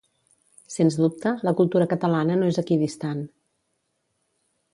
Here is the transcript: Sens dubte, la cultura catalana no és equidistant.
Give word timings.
Sens 0.75 0.95
dubte, 1.01 1.33
la 1.47 1.53
cultura 1.59 1.87
catalana 1.93 2.39
no 2.41 2.49
és 2.55 2.59
equidistant. 2.63 3.23